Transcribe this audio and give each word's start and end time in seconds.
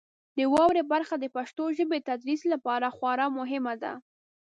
د 0.37 0.39
واورئ 0.53 0.83
برخه 0.93 1.15
د 1.19 1.25
پښتو 1.35 1.63
ژبې 1.77 1.97
د 1.99 2.03
تدریس 2.09 2.41
لپاره 2.53 2.93
خورا 2.97 3.27
مهمه 3.37 3.73
ده. 3.83 3.93